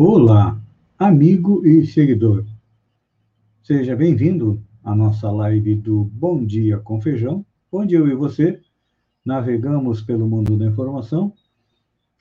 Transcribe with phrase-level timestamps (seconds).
[0.00, 0.56] Olá,
[0.96, 2.44] amigo e seguidor.
[3.64, 8.60] Seja bem-vindo à nossa live do Bom Dia com Feijão, onde eu e você
[9.24, 11.32] navegamos pelo mundo da informação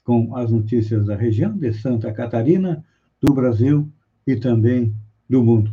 [0.03, 2.83] com as notícias da região de Santa Catarina,
[3.21, 3.87] do Brasil
[4.25, 4.91] e também
[5.29, 5.71] do mundo.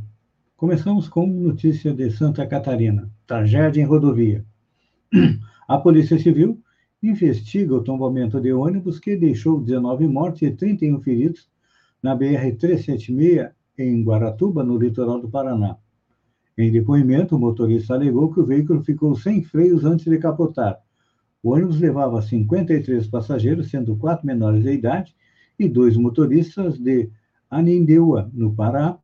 [0.58, 4.44] Começamos com notícia de Santa Catarina, tragédia em rodovia.
[5.66, 6.60] A Polícia Civil
[7.02, 11.48] investiga o tombamento de ônibus que deixou 19 mortes e 31 feridos
[12.04, 15.78] na BR-376 em Guaratuba, no litoral do Paraná.
[16.56, 20.78] Em depoimento, o motorista alegou que o veículo ficou sem freios antes de capotar.
[21.42, 25.16] O ônibus levava 53 passageiros, sendo quatro menores de idade
[25.58, 27.08] e dois motoristas de
[27.50, 28.98] Anindeua, no Pará,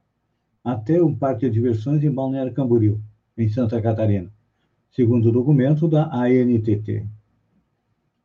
[0.62, 3.00] até um parque de diversões em Balneário Camboriú,
[3.34, 4.30] em Santa Catarina,
[4.90, 7.06] segundo o documento da ANTT.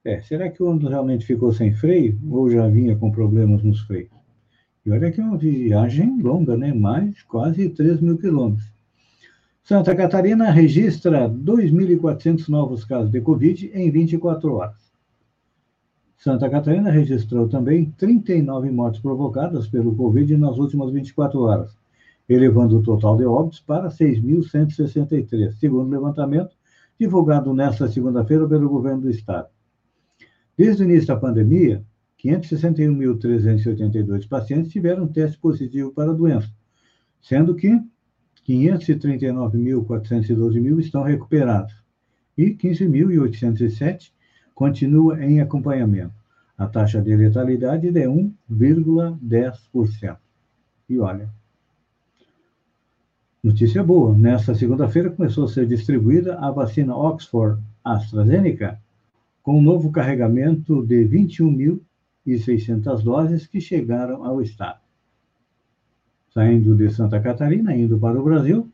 [0.03, 3.79] É, será que o ônibus realmente ficou sem freio ou já vinha com problemas nos
[3.79, 4.14] freios?
[4.85, 6.71] E olha que é uma viagem longa, né?
[6.71, 8.71] Mais quase 3 mil quilômetros.
[9.63, 14.85] Santa Catarina registra 2.400 novos casos de Covid em 24 horas.
[16.15, 21.75] Santa Catarina registrou também 39 mortes provocadas pelo Covid nas últimas 24 horas,
[22.29, 26.55] elevando o total de óbitos para 6.163, segundo o levantamento
[26.99, 29.47] divulgado nesta segunda-feira pelo governo do estado.
[30.55, 31.83] Desde o início da pandemia,
[32.25, 36.49] 561.382 pacientes tiveram teste positivo para a doença,
[37.21, 37.79] sendo que
[38.47, 41.75] 539.412 mil estão recuperados
[42.35, 44.11] e 15.807
[44.55, 46.15] continua em acompanhamento.
[46.57, 50.17] A taxa de letalidade é de 1,10%.
[50.89, 51.29] E olha,
[53.43, 58.81] notícia boa, nesta segunda-feira começou a ser distribuída a vacina Oxford AstraZeneca
[59.43, 61.84] com um novo carregamento de 21 mil
[62.25, 64.79] e 600 doses que chegaram ao Estado.
[66.29, 68.67] Saindo de Santa Catarina, indo para o Brasil,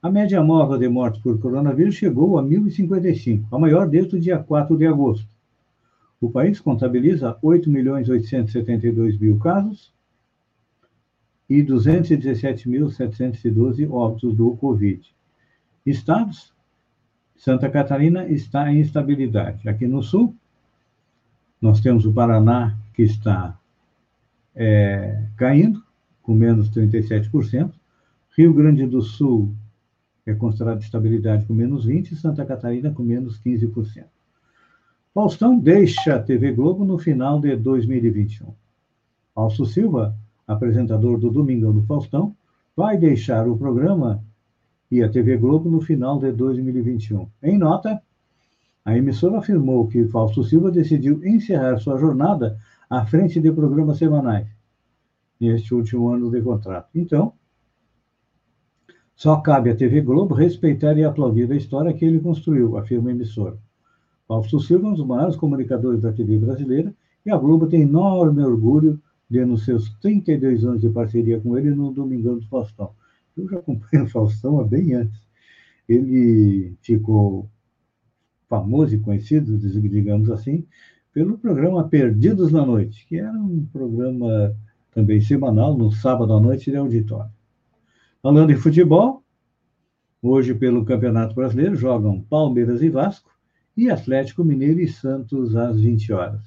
[0.00, 4.38] a média móvel de mortes por coronavírus chegou a 1.055, a maior desde o dia
[4.38, 5.26] 4 de agosto.
[6.20, 9.92] O país contabiliza 8.872 mil casos
[11.48, 15.02] e 217.712 óbitos do Covid.
[15.84, 16.52] Estados,
[17.36, 19.68] Santa Catarina está em estabilidade.
[19.68, 20.34] Aqui no sul,
[21.60, 23.56] nós temos o Paraná, que está
[24.56, 25.80] é, caindo,
[26.20, 27.72] com menos 37%.
[28.36, 29.54] Rio Grande do Sul
[30.26, 34.04] é considerado estabilidade com menos 20%, e Santa Catarina com menos 15%.
[35.14, 38.52] Faustão deixa a TV Globo no final de 2021.
[39.32, 42.34] Fausto Silva, apresentador do Domingão do Faustão,
[42.74, 44.24] vai deixar o programa
[44.90, 47.28] e a TV Globo no final de 2021.
[47.44, 48.02] Em nota,
[48.84, 54.48] a emissora afirmou que Fausto Silva decidiu encerrar sua jornada à frente de programas semanais
[55.40, 56.88] neste último ano de contrato.
[56.94, 57.32] Então,
[59.14, 63.12] só cabe à TV Globo respeitar e aplaudir a história que ele construiu, afirma a
[63.12, 63.58] emissora.
[64.26, 66.94] Fausto Silva é um dos maiores comunicadores da TV brasileira
[67.24, 71.74] e a Globo tem enorme orgulho de, nos seus 32 anos de parceria com ele,
[71.74, 72.92] no Domingão do Faustão.
[73.36, 75.20] Eu já acompanho o Faustão há bem antes.
[75.88, 77.48] Ele ficou
[78.48, 80.66] famoso e conhecido, digamos assim,
[81.18, 84.54] pelo programa Perdidos na Noite, que era um programa
[84.92, 87.32] também semanal, no sábado à noite, de auditório.
[88.22, 89.24] Falando em futebol,
[90.22, 93.36] hoje pelo Campeonato Brasileiro jogam Palmeiras e Vasco
[93.76, 96.40] e Atlético Mineiro e Santos às 20 horas.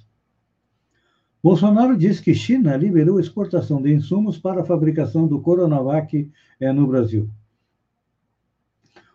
[1.44, 6.88] Bolsonaro diz que China liberou exportação de insumos para a fabricação do Coronavac eh, no
[6.88, 7.30] Brasil.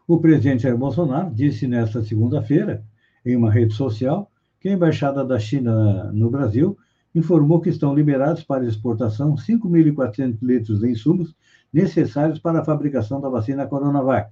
[0.07, 2.85] O presidente Jair Bolsonaro disse nesta segunda-feira,
[3.25, 4.31] em uma rede social,
[4.67, 6.77] que a Embaixada da China no Brasil
[7.15, 11.37] informou que estão liberados para exportação 5.400 litros de insumos
[11.73, 14.29] necessários para a fabricação da vacina Coronavac,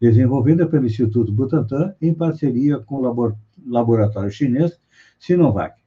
[0.00, 3.36] desenvolvida pelo Instituto Butantan em parceria com o
[3.68, 4.80] laboratório chinês
[5.16, 5.80] Sinovac.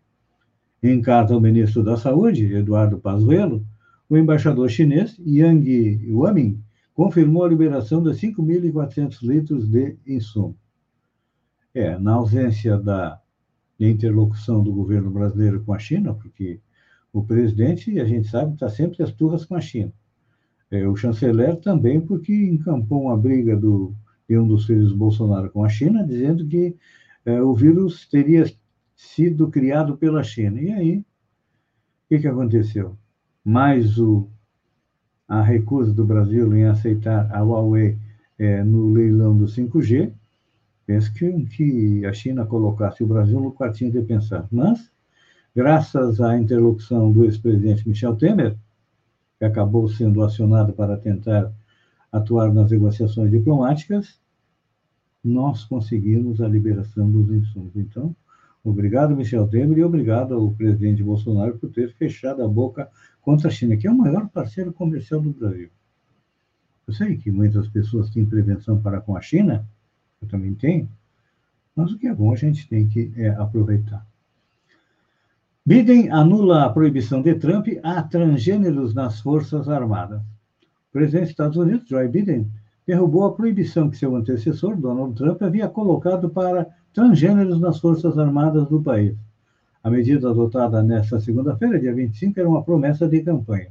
[0.81, 3.61] Em carta ao ministro da Saúde, Eduardo Pazuello,
[4.09, 6.63] o embaixador chinês Yang Waming
[6.93, 10.57] confirmou a liberação de 5.400 litros de insumo.
[11.73, 13.20] É, na ausência da
[13.81, 16.59] de interlocução do governo brasileiro com a China, porque
[17.11, 19.91] o presidente, a gente sabe, está sempre às turras com a China.
[20.69, 23.95] É, o chanceler também, porque encampou uma briga do,
[24.29, 26.75] de um dos filhos do Bolsonaro com a China, dizendo que
[27.25, 28.45] é, o vírus teria
[28.95, 30.61] sido criado pela China.
[30.61, 31.05] E aí, o
[32.07, 32.95] que, que aconteceu?
[33.43, 34.29] Mais o,
[35.27, 37.97] a recusa do Brasil em aceitar a Huawei
[38.37, 40.13] é, no leilão do 5G,
[40.85, 44.47] Penso que, que a China colocasse o Brasil no quartinho de pensar.
[44.51, 44.91] Mas,
[45.55, 48.55] graças à interlocução do ex-presidente Michel Temer,
[49.37, 51.51] que acabou sendo acionado para tentar
[52.11, 54.19] atuar nas negociações diplomáticas,
[55.23, 57.71] nós conseguimos a liberação dos insumos.
[57.75, 58.15] Então,
[58.63, 62.89] obrigado, Michel Temer, e obrigado ao presidente Bolsonaro por ter fechado a boca
[63.21, 65.69] contra a China, que é o maior parceiro comercial do Brasil.
[66.87, 69.65] Eu sei que muitas pessoas têm prevenção para com a China,
[70.21, 70.87] eu também tenho,
[71.75, 74.05] mas o que é bom a gente tem que é, aproveitar.
[75.65, 80.21] Biden anula a proibição de Trump a transgêneros nas Forças Armadas.
[80.89, 82.51] O presidente dos Estados Unidos, Joe Biden,
[82.85, 88.67] derrubou a proibição que seu antecessor, Donald Trump, havia colocado para transgêneros nas Forças Armadas
[88.67, 89.15] do país.
[89.83, 93.69] A medida adotada nesta segunda-feira, dia 25, era uma promessa de campanha.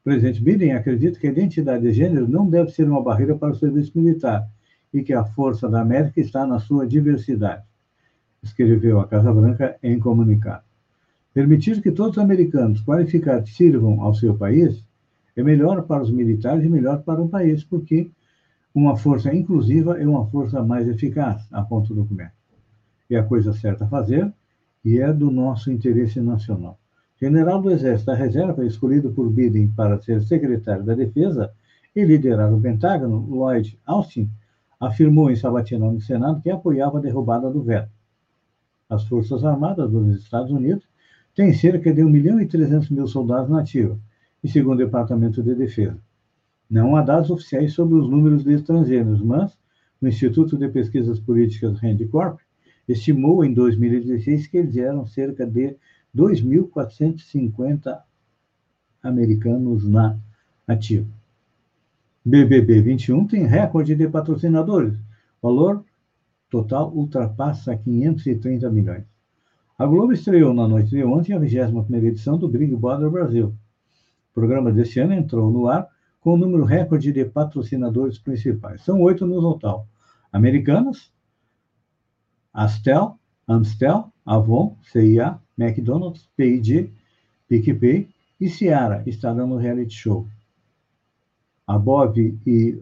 [0.00, 3.52] O presidente Biden acredita que a identidade de gênero não deve ser uma barreira para
[3.52, 4.48] o serviço militar
[4.94, 7.64] e que a força da América está na sua diversidade,
[8.40, 10.62] escreveu a Casa Branca em comunicado.
[11.34, 14.84] Permitir que todos os americanos qualificados sirvam ao seu país
[15.36, 18.08] é melhor para os militares e melhor para o país, porque
[18.72, 22.32] uma força inclusiva é uma força mais eficaz, aponta o documento.
[23.10, 24.32] É a coisa certa a fazer
[24.84, 26.78] e é do nosso interesse nacional.
[27.20, 31.52] General do Exército da Reserva, escolhido por Biden para ser secretário da Defesa
[31.96, 34.30] e liderar o Pentágono, Lloyd Austin,
[34.86, 37.90] afirmou em sabatina no Senado que apoiava a derrubada do veto.
[38.88, 40.84] As Forças Armadas dos Estados Unidos
[41.34, 43.98] têm cerca de 1 milhão e 300 mil soldados nativos,
[44.42, 45.98] e segundo o Departamento de Defesa.
[46.70, 49.56] Não há dados oficiais sobre os números de estrangeiros, mas
[50.00, 52.38] o Instituto de Pesquisas Políticas Rand Corp
[52.86, 55.76] estimou em 2016 que eles eram cerca de
[56.14, 58.00] 2.450
[59.02, 60.16] americanos na
[60.66, 61.06] ativa.
[62.26, 64.98] BBB 21 tem recorde de patrocinadores.
[65.42, 65.84] Valor
[66.48, 69.04] total ultrapassa 530 milhões.
[69.78, 73.48] A Globo estreou na noite de ontem a 21ª edição do Big Brother Brasil.
[73.48, 75.86] O programa deste ano entrou no ar
[76.18, 78.82] com o número recorde de patrocinadores principais.
[78.82, 79.86] São oito no total.
[80.32, 81.12] Americanas,
[82.54, 86.90] Astel, Amstel, Avon, CIA, McDonald's, P&G,
[87.48, 88.08] PicPay
[88.40, 90.26] e Ciara estarão no reality show.
[91.66, 92.78] A Bov e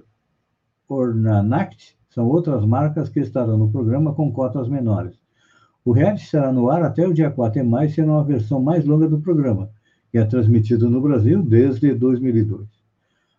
[0.88, 5.16] Ornanact são outras marcas que estarão no programa com cotas menores.
[5.84, 8.84] O reality será no ar até o dia 4 de maio, sendo uma versão mais
[8.84, 9.70] longa do programa,
[10.10, 12.68] que é transmitido no Brasil desde 2002.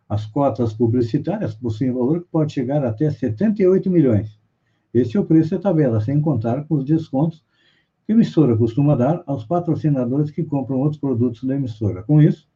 [0.07, 4.39] As cotas publicitárias possuem valor que pode chegar até 78 milhões.
[4.94, 7.44] Este é o preço da tabela, sem contar com os descontos
[8.06, 12.04] que a emissora costuma dar aos patrocinadores que compram outros produtos da emissora.
[12.04, 12.48] Com isso,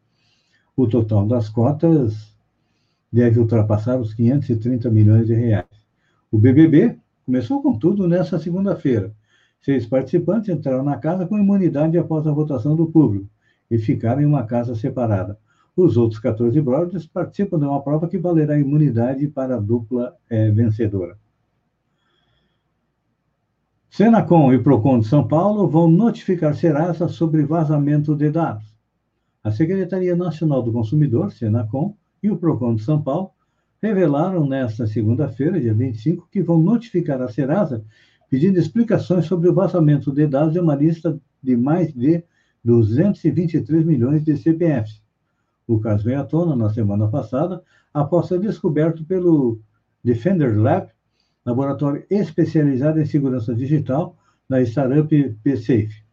[0.76, 2.37] o total das cotas
[3.12, 5.66] deve ultrapassar os 530 milhões de reais.
[6.32, 9.14] O BBB começou com tudo nesta segunda-feira.
[9.62, 13.30] Seis participantes entraram na casa com imunidade após a votação do público
[13.70, 15.38] e ficaram em uma casa separada.
[15.76, 20.50] Os outros 14 brothers participam de uma prova que valerá imunidade para a dupla é,
[20.50, 21.18] vencedora.
[23.90, 28.76] Senacom e Procon de São Paulo vão notificar Serasa sobre vazamento de dados.
[29.44, 33.32] A Secretaria Nacional do Consumidor, Senacom, e o Procon de São Paulo
[33.82, 37.84] revelaram nesta segunda-feira, dia 25, que vão notificar a Serasa
[38.30, 42.24] pedindo explicações sobre o vazamento de dados de uma lista de mais de
[42.64, 45.02] 223 milhões de CPFs.
[45.68, 47.62] O caso veio à tona na semana passada,
[47.94, 49.60] após ser descoberto pelo
[50.04, 50.90] Defender Lab,
[51.46, 54.18] laboratório especializado em segurança digital
[54.50, 56.04] da startup PSafe.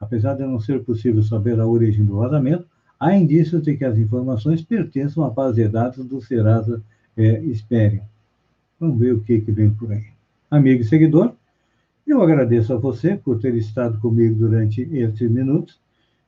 [0.00, 2.66] Apesar de não ser possível saber a origem do vazamento,
[3.02, 6.80] há indícios de que as informações pertencem à base de dados do Serasa
[7.16, 7.42] é.
[8.78, 10.04] Vamos ver o que, que vem por aí.
[10.48, 11.34] Amigo e seguidor,
[12.06, 15.80] eu agradeço a você por ter estado comigo durante estes minutos.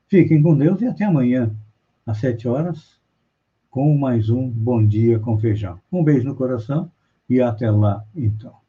[0.09, 1.55] Fiquem com Deus e até amanhã,
[2.05, 2.99] às sete horas,
[3.71, 5.79] com mais um Bom Dia com Feijão.
[5.93, 6.91] Um beijo no coração
[7.31, 8.64] e até lá, então.